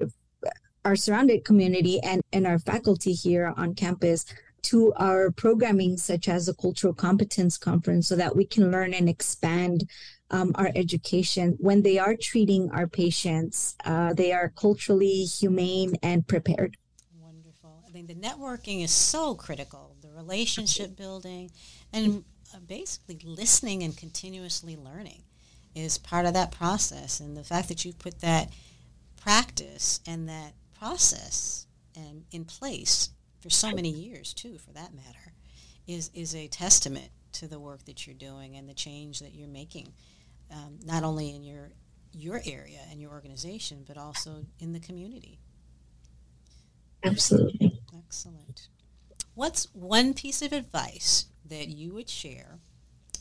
our 0.86 0.94
surrounded 0.94 1.44
community 1.44 2.00
and, 2.04 2.22
and 2.32 2.46
our 2.46 2.60
faculty 2.60 3.12
here 3.12 3.52
on 3.56 3.74
campus 3.74 4.24
to 4.62 4.92
our 4.94 5.32
programming, 5.32 5.96
such 5.96 6.28
as 6.28 6.46
the 6.46 6.54
Cultural 6.54 6.94
Competence 6.94 7.58
Conference, 7.58 8.06
so 8.06 8.14
that 8.14 8.36
we 8.36 8.46
can 8.46 8.70
learn 8.70 8.94
and 8.94 9.08
expand 9.08 9.90
um, 10.30 10.52
our 10.54 10.70
education. 10.76 11.56
When 11.58 11.82
they 11.82 11.98
are 11.98 12.14
treating 12.14 12.70
our 12.70 12.86
patients, 12.86 13.74
uh, 13.84 14.14
they 14.14 14.32
are 14.32 14.52
culturally 14.56 15.24
humane 15.24 15.96
and 16.04 16.26
prepared. 16.26 16.76
Wonderful. 17.20 17.82
I 17.84 17.90
think 17.90 18.06
the 18.06 18.14
networking 18.14 18.84
is 18.84 18.92
so 18.92 19.34
critical, 19.34 19.96
the 20.02 20.10
relationship 20.10 20.96
building, 20.96 21.50
and 21.92 22.24
uh, 22.54 22.58
basically 22.60 23.18
listening 23.24 23.82
and 23.82 23.96
continuously 23.96 24.76
learning 24.76 25.22
is 25.74 25.98
part 25.98 26.26
of 26.26 26.34
that 26.34 26.52
process. 26.52 27.18
And 27.18 27.36
the 27.36 27.44
fact 27.44 27.68
that 27.68 27.84
you 27.84 27.92
put 27.92 28.20
that 28.20 28.50
practice 29.20 29.98
and 30.06 30.28
that 30.28 30.52
process 30.78 31.66
and 31.94 32.24
in 32.30 32.44
place 32.44 33.10
for 33.40 33.50
so 33.50 33.72
many 33.72 33.90
years 33.90 34.34
too, 34.34 34.58
for 34.58 34.72
that 34.72 34.94
matter, 34.94 35.32
is 35.86 36.10
is 36.14 36.34
a 36.34 36.48
testament 36.48 37.10
to 37.32 37.46
the 37.46 37.60
work 37.60 37.84
that 37.84 38.06
you're 38.06 38.14
doing 38.14 38.56
and 38.56 38.68
the 38.68 38.74
change 38.74 39.20
that 39.20 39.34
you're 39.34 39.48
making, 39.48 39.92
um, 40.50 40.78
not 40.84 41.04
only 41.04 41.34
in 41.34 41.44
your 41.44 41.70
your 42.12 42.40
area 42.46 42.80
and 42.90 43.00
your 43.00 43.10
organization, 43.10 43.84
but 43.86 43.96
also 43.96 44.46
in 44.58 44.72
the 44.72 44.80
community. 44.80 45.38
Absolutely. 47.04 47.80
Excellent. 47.96 48.68
What's 49.34 49.68
one 49.74 50.14
piece 50.14 50.40
of 50.42 50.52
advice 50.52 51.26
that 51.44 51.68
you 51.68 51.92
would 51.92 52.08
share 52.08 52.58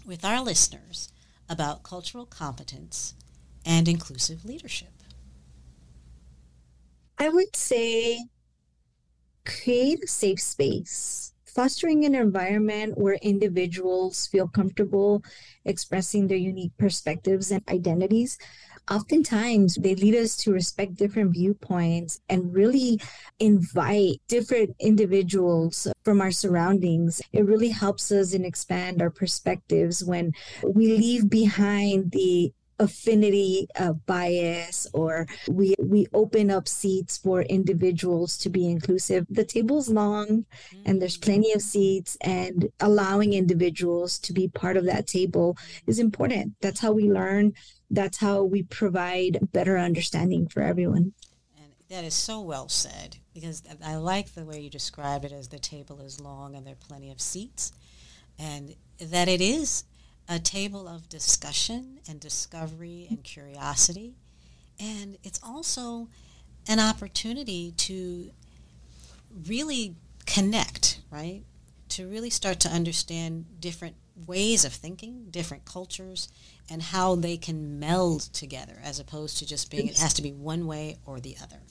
with 0.06 0.24
our 0.24 0.42
listeners 0.42 1.12
about 1.50 1.84
cultural 1.84 2.26
competence 2.26 3.14
and 3.66 3.88
inclusive 3.88 4.46
leadership? 4.46 4.94
I 7.18 7.30
would 7.30 7.56
say 7.56 8.26
create 9.46 10.04
a 10.04 10.08
safe 10.08 10.42
space, 10.42 11.34
fostering 11.46 12.04
an 12.04 12.16
environment 12.16 12.98
where 12.98 13.18
individuals 13.22 14.28
feel 14.28 14.48
comfortable 14.48 15.24
expressing 15.64 16.28
their 16.28 16.38
unique 16.38 16.76
perspectives 16.78 17.52
and 17.52 17.64
identities. 17.70 18.38
Oftentimes, 18.92 19.76
they 19.76 19.96
lead 19.96 20.16
us 20.16 20.36
to 20.38 20.52
respect 20.52 20.96
different 20.96 21.34
viewpoints 21.34 22.20
and 22.30 22.54
really 22.54 23.00
invite 23.40 24.22
different 24.28 24.76
individuals 24.80 25.88
from 26.04 26.22
our 26.22 26.32
surroundings. 26.32 27.22
It 27.32 27.46
really 27.46 27.70
helps 27.70 28.12
us 28.12 28.34
and 28.34 28.46
expand 28.46 29.02
our 29.02 29.10
perspectives 29.10 30.04
when 30.04 30.34
we 30.64 30.98
leave 30.98 31.30
behind 31.30 32.12
the 32.12 32.54
affinity 32.80 33.68
uh, 33.80 33.94
bias 33.94 34.88
or 34.94 35.28
we 35.50 35.76
we 35.80 36.08
open 36.14 36.52
up 36.52 36.68
seats 36.68 37.18
for 37.18 37.42
individuals 37.44 38.38
to 38.38 38.50
be 38.50 38.70
inclusive. 38.70 39.26
The 39.30 39.46
table's 39.46 39.90
long 39.90 40.46
and 40.86 41.02
there's 41.02 41.18
plenty 41.18 41.54
of 41.54 41.62
seats 41.62 42.18
and 42.22 42.70
allowing 42.80 43.34
individuals 43.34 44.20
to 44.20 44.34
be 44.34 44.48
part 44.48 44.78
of 44.78 44.86
that 44.86 45.08
table 45.08 45.58
is 45.88 46.00
important. 46.00 46.54
That's 46.62 46.80
how 46.80 46.92
we 46.92 47.10
learn. 47.12 47.54
That's 47.90 48.18
how 48.18 48.44
we 48.44 48.64
provide 48.64 49.40
better 49.52 49.78
understanding 49.78 50.48
for 50.48 50.62
everyone. 50.62 51.14
And 51.58 51.72
that 51.90 52.04
is 52.04 52.14
so 52.14 52.42
well 52.42 52.68
said 52.68 53.18
because 53.34 53.62
i 53.84 53.96
like 53.96 54.34
the 54.34 54.46
way 54.46 54.60
you 54.60 54.70
describe 54.70 55.26
it 55.26 55.32
as 55.32 55.50
the 55.50 55.60
table 55.60 56.00
is 56.00 56.22
long 56.22 56.56
and 56.56 56.66
there 56.66 56.74
are 56.74 56.88
plenty 56.88 57.12
of 57.12 57.20
seats 57.20 57.74
and 58.40 58.76
that 59.00 59.28
it 59.28 59.42
is 59.42 59.84
a 60.28 60.40
table 60.40 60.88
of 60.88 61.08
discussion 61.08 62.00
and 62.08 62.20
discovery 62.20 63.08
and 63.10 63.24
curiosity. 63.24 64.16
And 64.80 65.18
it's 65.24 65.40
also 65.44 66.10
an 66.68 66.80
opportunity 66.80 67.74
to 67.78 68.32
really 69.48 69.96
connect, 70.26 71.00
right? 71.12 71.44
To 71.90 72.08
really 72.08 72.30
start 72.30 72.60
to 72.62 72.70
understand 72.70 73.46
different 73.60 73.96
ways 74.26 74.66
of 74.66 74.74
thinking, 74.74 75.28
different 75.30 75.66
cultures, 75.66 76.28
and 76.70 76.82
how 76.82 77.16
they 77.16 77.38
can 77.38 77.80
meld 77.80 78.22
together 78.22 78.80
as 78.84 79.00
opposed 79.00 79.38
to 79.38 79.46
just 79.46 79.70
being, 79.70 79.88
it 79.88 79.98
has 79.98 80.14
to 80.16 80.22
be 80.22 80.32
one 80.32 80.66
way 80.66 80.98
or 81.06 81.20
the 81.20 81.36
other. 81.42 81.62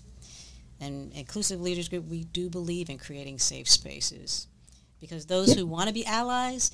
And 0.81 1.13
Inclusive 1.13 1.61
Leaders 1.61 1.89
Group, 1.89 2.07
we 2.07 2.25
do 2.25 2.49
believe 2.51 2.91
in 2.91 2.99
creating 2.99 3.39
safe 3.39 3.69
spaces 3.69 4.47
because 5.01 5.27
those 5.27 5.55
who 5.55 5.67
want 5.67 5.89
to 5.89 5.95
be 5.95 6.07
allies 6.07 6.71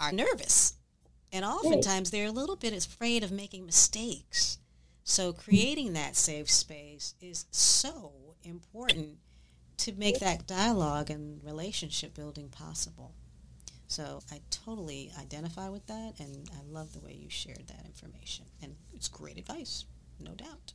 are 0.00 0.12
nervous 0.12 0.74
and 1.32 1.44
oftentimes 1.44 2.10
they're 2.10 2.28
a 2.28 2.32
little 2.32 2.56
bit 2.56 2.72
afraid 2.72 3.24
of 3.24 3.32
making 3.32 3.66
mistakes. 3.66 4.58
So 5.04 5.32
creating 5.32 5.94
that 5.94 6.14
safe 6.14 6.50
space 6.50 7.14
is 7.20 7.46
so 7.50 8.12
important 8.44 9.18
to 9.78 9.92
make 9.94 10.20
that 10.20 10.46
dialogue 10.46 11.10
and 11.10 11.42
relationship 11.42 12.14
building 12.14 12.48
possible. 12.48 13.14
So 13.88 14.20
I 14.30 14.40
totally 14.50 15.10
identify 15.20 15.68
with 15.68 15.86
that, 15.86 16.14
and 16.18 16.48
I 16.54 16.62
love 16.70 16.92
the 16.92 17.00
way 17.00 17.12
you 17.12 17.28
shared 17.28 17.66
that 17.66 17.84
information. 17.84 18.46
And 18.62 18.76
it's 18.94 19.08
great 19.08 19.38
advice, 19.38 19.84
no 20.20 20.32
doubt. 20.32 20.72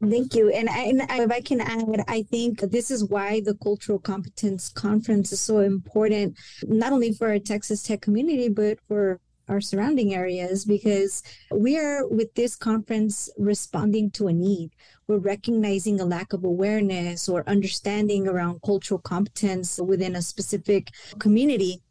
Thank 0.00 0.34
you. 0.36 0.50
And, 0.50 0.68
I, 0.68 0.84
and 0.84 1.00
if 1.00 1.32
I 1.32 1.40
can 1.40 1.60
add, 1.60 2.04
I 2.06 2.22
think 2.22 2.60
this 2.60 2.92
is 2.92 3.04
why 3.04 3.40
the 3.40 3.54
Cultural 3.54 3.98
Competence 3.98 4.68
Conference 4.68 5.32
is 5.32 5.40
so 5.40 5.58
important, 5.58 6.36
not 6.62 6.92
only 6.92 7.12
for 7.12 7.28
our 7.28 7.40
Texas 7.40 7.82
Tech 7.82 8.02
community, 8.02 8.48
but 8.48 8.78
for 8.86 9.18
our 9.48 9.60
surrounding 9.60 10.14
areas, 10.14 10.64
because 10.64 11.22
we 11.50 11.78
are 11.78 12.06
with 12.06 12.34
this 12.34 12.56
conference 12.56 13.30
responding 13.38 14.10
to 14.12 14.28
a 14.28 14.32
need. 14.32 14.70
We're 15.06 15.18
recognizing 15.18 16.00
a 16.00 16.04
lack 16.04 16.32
of 16.32 16.44
awareness 16.44 17.28
or 17.28 17.48
understanding 17.48 18.28
around 18.28 18.60
cultural 18.62 19.00
competence 19.00 19.78
within 19.82 20.16
a 20.16 20.22
specific 20.22 20.88
community 21.18 21.82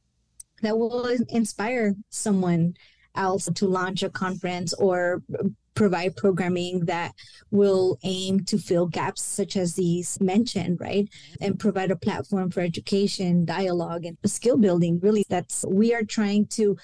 that 0.62 0.78
will 0.78 1.08
inspire 1.30 1.96
someone 2.10 2.76
else 3.16 3.50
to 3.56 3.68
launch 3.68 4.04
a 4.04 4.10
conference 4.10 4.74
or 4.74 5.24
provide 5.78 6.16
programming 6.16 6.86
that 6.86 7.14
will 7.52 8.00
aim 8.04 8.44
to 8.44 8.58
fill 8.58 8.88
gaps 8.88 9.22
such 9.22 9.56
as 9.56 9.76
these 9.76 10.20
mentioned, 10.20 10.80
right? 10.82 11.08
And 11.40 11.60
provide 11.60 11.92
a 11.92 11.96
platform 11.96 12.50
for 12.50 12.62
education, 12.62 13.46
dialogue, 13.46 14.04
and 14.04 14.18
skill 14.26 14.58
building. 14.58 15.00
Really, 15.00 15.24
that's 15.30 15.64
we 15.70 15.94
are 15.94 16.04
trying 16.04 16.48
to 16.48 16.78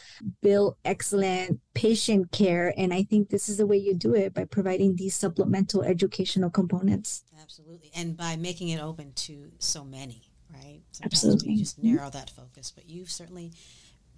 build 0.43 0.77
excellent 0.85 1.59
patient 1.73 2.31
care. 2.31 2.71
And 2.77 2.93
I 2.93 3.01
think 3.01 3.29
this 3.29 3.49
is 3.49 3.57
the 3.57 3.65
way 3.65 3.77
you 3.77 3.95
do 3.95 4.13
it 4.13 4.35
by 4.35 4.45
providing 4.45 4.95
these 4.95 5.15
supplemental 5.15 5.81
educational 5.81 6.51
components. 6.51 7.23
Absolutely. 7.41 7.89
And 7.95 8.15
by 8.15 8.35
making 8.35 8.69
it 8.69 8.79
open 8.79 9.13
to 9.13 9.51
so 9.57 9.83
many, 9.83 10.21
right? 10.53 10.81
Sometimes 10.91 11.13
Absolutely. 11.13 11.49
we 11.49 11.57
just 11.57 11.81
narrow 11.81 12.11
that 12.11 12.29
focus, 12.29 12.71
but 12.71 12.87
you've 12.87 13.09
certainly 13.09 13.53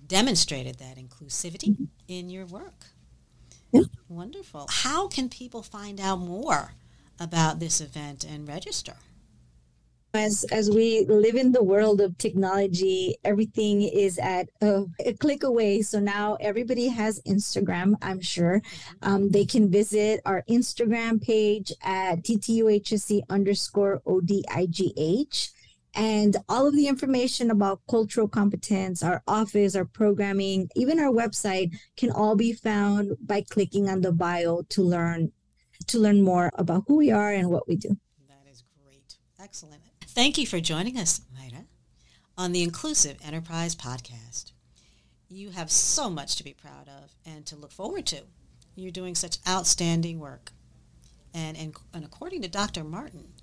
demonstrated 0.05 0.79
that 0.79 0.97
inclusivity 0.97 1.69
mm-hmm. 1.69 1.85
in 2.09 2.29
your 2.29 2.45
work. 2.45 2.85
Wonderful. 4.09 4.67
How 4.69 5.07
can 5.07 5.29
people 5.29 5.61
find 5.63 5.99
out 5.99 6.19
more 6.19 6.73
about 7.19 7.59
this 7.59 7.81
event 7.81 8.23
and 8.23 8.47
register? 8.47 8.95
As, 10.13 10.45
as 10.45 10.69
we 10.69 11.05
live 11.05 11.35
in 11.35 11.51
the 11.51 11.63
world 11.63 11.99
of 11.99 12.17
technology, 12.17 13.15
everything 13.25 13.81
is 13.81 14.17
at 14.17 14.47
a, 14.61 14.85
a 15.05 15.13
click 15.13 15.43
away. 15.43 15.81
So 15.81 15.99
now 15.99 16.37
everybody 16.39 16.87
has 16.87 17.21
Instagram, 17.23 17.95
I'm 18.01 18.21
sure. 18.21 18.61
Mm-hmm. 18.61 19.13
Um, 19.13 19.29
they 19.29 19.43
can 19.45 19.69
visit 19.69 20.21
our 20.25 20.43
Instagram 20.49 21.21
page 21.21 21.73
at 21.81 22.23
TTUHSC 22.23 23.23
underscore 23.29 24.01
ODIGH. 24.05 25.51
And 25.95 26.35
all 26.49 26.67
of 26.67 26.75
the 26.75 26.87
information 26.87 27.49
about 27.49 27.79
cultural 27.89 28.27
competence, 28.27 29.01
our 29.01 29.23
office, 29.27 29.75
our 29.75 29.85
programming, 29.85 30.69
even 30.75 30.99
our 30.99 31.11
website 31.11 31.73
can 31.95 32.11
all 32.11 32.35
be 32.35 32.51
found 32.51 33.15
by 33.25 33.41
clicking 33.41 33.89
on 33.89 34.01
the 34.01 34.11
bio 34.11 34.63
to 34.69 34.83
learn 34.83 35.31
to 35.87 35.99
learn 35.99 36.21
more 36.21 36.51
about 36.55 36.83
who 36.87 36.95
we 36.95 37.11
are 37.11 37.31
and 37.31 37.49
what 37.49 37.67
we 37.67 37.75
do. 37.75 37.97
That 38.27 38.49
is 38.49 38.63
great. 38.83 39.15
Excellent. 39.39 39.81
Thank 40.07 40.37
you 40.37 40.47
for 40.47 40.59
joining 40.61 40.97
us, 40.97 41.21
Mayra, 41.37 41.65
on 42.37 42.53
the 42.53 42.63
Inclusive 42.63 43.17
Enterprise 43.23 43.75
Podcast. 43.75 44.53
You 45.27 45.49
have 45.49 45.69
so 45.69 46.09
much 46.09 46.37
to 46.37 46.43
be 46.43 46.53
proud 46.53 46.87
of 46.87 47.15
and 47.25 47.45
to 47.47 47.55
look 47.55 47.71
forward 47.71 48.05
to. 48.07 48.21
You're 48.75 48.91
doing 48.91 49.15
such 49.15 49.39
outstanding 49.47 50.19
work. 50.19 50.51
And, 51.33 51.57
and, 51.57 51.75
and 51.93 52.05
according 52.05 52.41
to 52.43 52.47
Dr. 52.47 52.83
Martin, 52.83 53.33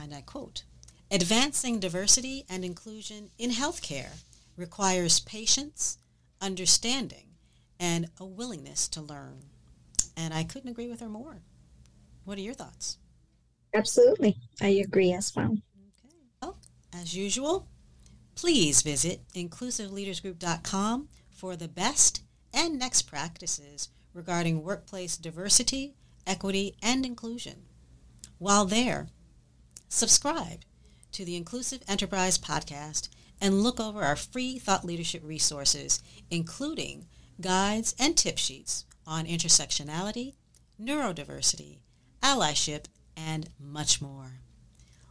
and 0.00 0.14
I 0.14 0.20
quote, 0.20 0.62
Advancing 1.10 1.80
diversity 1.80 2.44
and 2.50 2.66
inclusion 2.66 3.30
in 3.38 3.50
healthcare 3.50 4.24
requires 4.56 5.20
patience, 5.20 5.96
understanding, 6.38 7.28
and 7.80 8.10
a 8.20 8.26
willingness 8.26 8.86
to 8.88 9.00
learn. 9.00 9.44
And 10.18 10.34
I 10.34 10.44
couldn't 10.44 10.68
agree 10.68 10.88
with 10.88 11.00
her 11.00 11.08
more. 11.08 11.38
What 12.24 12.36
are 12.36 12.42
your 12.42 12.52
thoughts? 12.52 12.98
Absolutely. 13.72 14.36
I 14.60 14.68
agree 14.68 15.14
as 15.14 15.34
well. 15.34 15.46
Okay. 15.46 16.14
Well, 16.42 16.58
as 16.92 17.16
usual, 17.16 17.68
please 18.34 18.82
visit 18.82 19.22
inclusiveleadersgroup.com 19.34 21.08
for 21.30 21.56
the 21.56 21.68
best 21.68 22.22
and 22.52 22.78
next 22.78 23.02
practices 23.02 23.88
regarding 24.12 24.62
workplace 24.62 25.16
diversity, 25.16 25.94
equity, 26.26 26.76
and 26.82 27.06
inclusion. 27.06 27.62
While 28.36 28.66
there, 28.66 29.08
subscribe 29.88 30.64
to 31.12 31.24
the 31.24 31.36
Inclusive 31.36 31.82
Enterprise 31.88 32.38
Podcast 32.38 33.08
and 33.40 33.62
look 33.62 33.80
over 33.80 34.02
our 34.02 34.16
free 34.16 34.58
thought 34.58 34.84
leadership 34.84 35.22
resources, 35.24 36.02
including 36.30 37.06
guides 37.40 37.94
and 37.98 38.16
tip 38.16 38.38
sheets 38.38 38.84
on 39.06 39.26
intersectionality, 39.26 40.34
neurodiversity, 40.80 41.78
allyship, 42.22 42.84
and 43.16 43.48
much 43.58 44.00
more. 44.00 44.40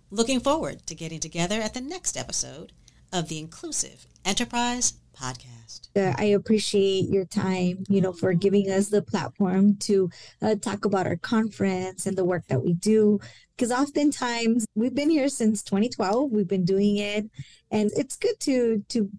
Looking 0.10 0.40
forward 0.40 0.86
to 0.88 0.96
getting 0.96 1.20
together 1.20 1.62
at 1.62 1.74
the 1.74 1.82
next 1.82 2.16
episode 2.16 2.72
of 3.12 3.28
the 3.28 3.40
Inclusive 3.40 4.08
Enterprise 4.24 4.94
Podcast. 5.20 5.90
Uh, 5.96 6.14
I 6.18 6.26
appreciate 6.26 7.10
your 7.10 7.26
time, 7.26 7.84
you 7.90 8.02
know, 8.02 8.14
for 8.14 8.34
giving 8.34 8.70
us 8.70 8.90
the 8.90 9.02
platform 9.02 9.76
to 9.78 10.10
uh, 10.42 10.56
talk 10.56 10.86
about 10.86 11.08
our 11.08 11.16
conference 11.16 12.06
and 12.06 12.18
the 12.18 12.26
work 12.26 12.46
that 12.48 12.64
we 12.64 12.74
do 12.74 13.20
because 13.58 13.72
oftentimes 13.72 14.66
we've 14.76 14.94
been 14.94 15.10
here 15.10 15.30
since 15.30 15.64
2012 15.64 16.32
we've 16.32 16.48
been 16.48 16.66
doing 16.66 16.98
it 16.98 17.30
and 17.72 17.92
it's 17.96 18.16
good 18.16 18.40
to 18.40 18.84
to 18.88 19.10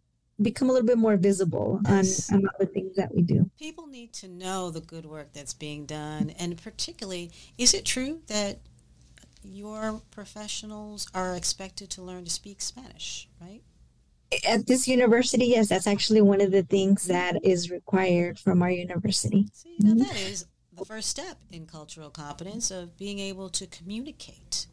become 0.40 0.70
a 0.70 0.72
little 0.72 0.86
bit 0.86 0.98
more 0.98 1.16
visible 1.16 1.80
yes. 1.88 2.32
on, 2.32 2.38
on 2.38 2.50
the 2.60 2.66
things 2.66 2.94
that 2.96 3.12
we 3.14 3.22
do 3.22 3.50
people 3.58 3.86
need 3.86 4.12
to 4.12 4.28
know 4.28 4.70
the 4.70 4.80
good 4.80 5.04
work 5.04 5.32
that's 5.32 5.54
being 5.54 5.84
done 5.84 6.30
and 6.38 6.60
particularly 6.62 7.30
is 7.58 7.74
it 7.74 7.84
true 7.84 8.20
that 8.28 8.58
your 9.42 10.00
professionals 10.10 11.08
are 11.14 11.34
expected 11.34 11.90
to 11.90 12.02
learn 12.02 12.24
to 12.24 12.30
speak 12.30 12.60
spanish 12.60 13.28
right 13.40 13.62
at 14.46 14.66
this 14.66 14.86
university 14.86 15.46
yes 15.46 15.68
that's 15.68 15.86
actually 15.86 16.20
one 16.20 16.40
of 16.40 16.50
the 16.50 16.62
things 16.64 17.06
that 17.06 17.36
is 17.44 17.70
required 17.70 18.38
from 18.38 18.62
our 18.62 18.70
university 18.70 19.48
See, 19.52 19.76
now 19.80 19.90
mm-hmm. 19.90 19.98
that 20.00 20.16
is 20.16 20.46
the 20.78 20.84
first 20.84 21.08
step 21.08 21.38
in 21.50 21.66
cultural 21.66 22.10
competence 22.10 22.70
of 22.70 22.96
being 22.96 23.18
able 23.18 23.48
to 23.50 23.66
communicate 23.66 24.66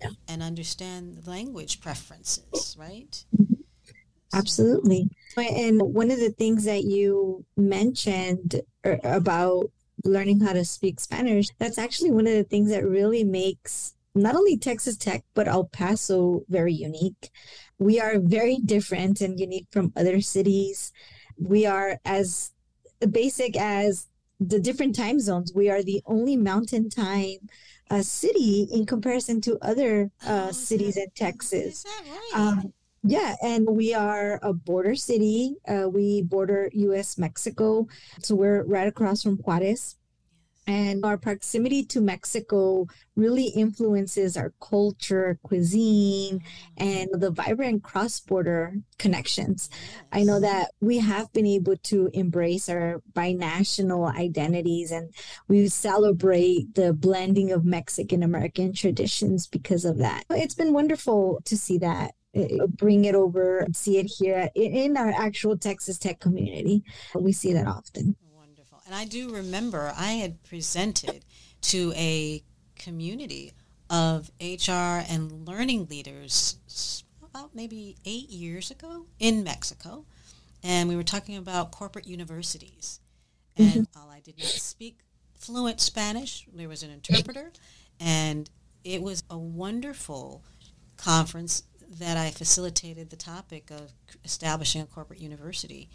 yeah. 0.00 0.10
and 0.28 0.42
understand 0.42 1.26
language 1.26 1.80
preferences, 1.80 2.76
right? 2.78 3.24
Absolutely. 4.34 5.08
And 5.36 5.80
one 5.80 6.10
of 6.10 6.18
the 6.18 6.30
things 6.30 6.64
that 6.64 6.84
you 6.84 7.44
mentioned 7.56 8.60
er, 8.86 9.00
about 9.02 9.70
learning 10.04 10.40
how 10.40 10.52
to 10.52 10.64
speak 10.64 11.00
Spanish, 11.00 11.48
that's 11.58 11.78
actually 11.78 12.10
one 12.10 12.26
of 12.26 12.34
the 12.34 12.44
things 12.44 12.70
that 12.70 12.84
really 12.84 13.24
makes 13.24 13.94
not 14.14 14.34
only 14.34 14.56
Texas 14.56 14.96
Tech, 14.96 15.24
but 15.34 15.48
El 15.48 15.64
Paso 15.64 16.42
very 16.48 16.74
unique. 16.74 17.30
We 17.78 18.00
are 18.00 18.18
very 18.18 18.58
different 18.58 19.20
and 19.20 19.38
unique 19.38 19.66
from 19.70 19.92
other 19.96 20.20
cities. 20.20 20.92
We 21.38 21.66
are 21.66 21.98
as 22.04 22.52
basic 23.10 23.56
as 23.56 24.08
the 24.40 24.58
different 24.58 24.96
time 24.96 25.20
zones. 25.20 25.52
We 25.54 25.70
are 25.70 25.82
the 25.82 26.02
only 26.06 26.36
mountain 26.36 26.90
time 26.90 27.48
uh, 27.90 28.02
city 28.02 28.68
in 28.72 28.86
comparison 28.86 29.40
to 29.42 29.58
other 29.60 30.10
uh, 30.26 30.46
oh, 30.48 30.52
cities 30.52 30.94
that, 30.94 31.04
in 31.04 31.10
Texas. 31.14 31.84
Right? 31.86 32.30
Um, 32.34 32.72
yeah, 33.02 33.34
and 33.42 33.66
we 33.68 33.94
are 33.94 34.38
a 34.42 34.52
border 34.52 34.94
city. 34.94 35.56
Uh, 35.66 35.88
we 35.88 36.22
border 36.22 36.70
U.S. 36.74 37.16
Mexico, 37.16 37.86
so 38.20 38.34
we're 38.34 38.64
right 38.64 38.86
across 38.86 39.22
from 39.22 39.38
Juarez. 39.38 39.96
And 40.70 41.04
our 41.04 41.18
proximity 41.18 41.82
to 41.86 42.00
Mexico 42.00 42.86
really 43.16 43.46
influences 43.48 44.36
our 44.36 44.52
culture, 44.60 45.36
cuisine, 45.42 46.44
and 46.76 47.08
the 47.12 47.32
vibrant 47.32 47.82
cross 47.82 48.20
border 48.20 48.74
connections. 48.96 49.68
I 50.12 50.22
know 50.22 50.38
that 50.38 50.70
we 50.80 50.98
have 50.98 51.32
been 51.32 51.44
able 51.44 51.76
to 51.76 52.08
embrace 52.14 52.68
our 52.68 53.02
binational 53.12 54.14
identities 54.14 54.92
and 54.92 55.12
we 55.48 55.66
celebrate 55.66 56.72
the 56.76 56.92
blending 56.92 57.50
of 57.50 57.64
Mexican 57.64 58.22
American 58.22 58.72
traditions 58.72 59.48
because 59.48 59.84
of 59.84 59.98
that. 59.98 60.22
It's 60.30 60.54
been 60.54 60.72
wonderful 60.72 61.40
to 61.46 61.56
see 61.56 61.78
that 61.78 62.14
eh, 62.32 62.58
bring 62.68 63.06
it 63.06 63.16
over 63.16 63.66
see 63.72 63.98
it 63.98 64.06
here 64.06 64.48
in 64.54 64.96
our 64.96 65.10
actual 65.10 65.58
Texas 65.58 65.98
Tech 65.98 66.20
community. 66.20 66.84
We 67.16 67.32
see 67.32 67.52
that 67.54 67.66
often. 67.66 68.14
And 68.90 68.98
I 68.98 69.04
do 69.04 69.32
remember 69.32 69.92
I 69.96 70.14
had 70.14 70.42
presented 70.42 71.24
to 71.60 71.92
a 71.94 72.42
community 72.74 73.52
of 73.88 74.32
HR 74.40 75.06
and 75.08 75.46
learning 75.46 75.86
leaders 75.88 77.04
about 77.22 77.54
maybe 77.54 77.94
eight 78.04 78.30
years 78.30 78.72
ago 78.72 79.06
in 79.20 79.44
Mexico. 79.44 80.06
And 80.64 80.88
we 80.88 80.96
were 80.96 81.04
talking 81.04 81.36
about 81.36 81.70
corporate 81.70 82.08
universities. 82.08 82.98
And 83.56 83.68
mm-hmm. 83.68 83.82
while 83.92 84.10
I 84.10 84.18
did 84.18 84.36
not 84.38 84.48
speak 84.48 84.98
fluent 85.38 85.80
Spanish, 85.80 86.48
there 86.52 86.68
was 86.68 86.82
an 86.82 86.90
interpreter. 86.90 87.52
And 88.00 88.50
it 88.82 89.02
was 89.02 89.22
a 89.30 89.38
wonderful 89.38 90.42
conference 90.96 91.62
that 92.00 92.16
I 92.16 92.32
facilitated 92.32 93.10
the 93.10 93.16
topic 93.16 93.70
of 93.70 93.92
establishing 94.24 94.82
a 94.82 94.86
corporate 94.86 95.20
university 95.20 95.88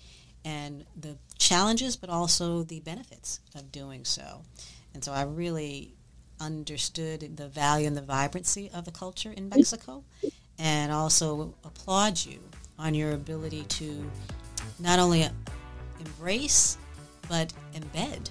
and 0.46 0.86
the 0.96 1.18
challenges, 1.40 1.98
but 1.98 2.10
also 2.10 2.64
the 2.64 2.80
benefits 2.80 3.42
of 3.56 3.72
doing 3.72 4.06
so. 4.06 4.44
And 4.94 5.04
so 5.04 5.12
I 5.12 5.24
really 5.24 5.96
understood 6.40 7.36
the 7.36 7.48
value 7.48 7.88
and 7.88 7.98
the 7.98 8.02
vibrancy 8.02 8.70
of 8.74 8.86
the 8.86 8.92
culture 8.92 9.32
in 9.32 9.50
Mexico 9.50 10.04
and 10.60 10.92
also 10.92 11.54
applaud 11.64 12.24
you 12.26 12.40
on 12.78 12.94
your 12.94 13.12
ability 13.12 13.64
to 13.64 14.10
not 14.80 15.00
only 15.00 15.28
embrace 16.00 16.78
but 17.30 17.52
embed 17.74 18.30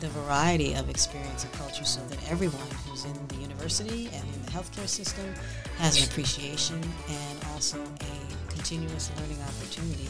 the 0.00 0.08
variety 0.08 0.74
of 0.74 0.88
experience 0.90 1.44
and 1.44 1.52
culture 1.52 1.84
so 1.84 2.00
that 2.06 2.18
everyone 2.30 2.66
who's 2.84 3.04
in 3.04 3.28
the 3.28 3.36
university 3.36 4.08
and 4.12 4.24
in 4.34 4.42
the 4.44 4.50
healthcare 4.50 4.88
system 4.88 5.32
has 5.78 5.96
an 5.98 6.08
appreciation 6.08 6.80
and 7.08 7.44
also 7.52 7.80
a 7.80 8.52
continuous 8.52 9.10
learning 9.18 9.38
opportunity 9.42 10.08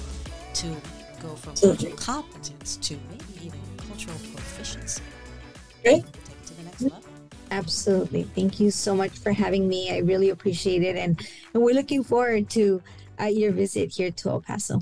to 0.55 0.75
go 1.23 1.35
from 1.37 1.55
cultural 1.55 1.97
competence 1.97 2.77
to 2.79 2.99
maybe 3.09 3.47
even 3.47 3.61
cultural 3.89 4.17
proficiency. 4.33 5.03
Great. 5.83 6.05
Take 6.05 6.37
it 6.37 6.47
to 6.47 6.55
the 6.55 6.63
next 6.65 6.83
level. 6.83 7.03
Absolutely. 7.51 8.25
Thank 8.35 8.61
you 8.61 8.71
so 8.71 8.95
much 8.95 9.13
for 9.19 9.33
having 9.33 9.69
me. 9.69 9.91
I 9.91 9.99
really 9.99 10.31
appreciate 10.31 10.83
it. 10.83 10.97
And, 10.97 11.21
and 11.55 11.63
we're 11.63 11.75
looking 11.75 12.03
forward 12.03 12.49
to 12.51 12.83
uh, 13.21 13.27
your 13.27 13.53
visit 13.53 13.93
here 13.93 14.11
to 14.11 14.31
El 14.31 14.41
Paso. 14.41 14.81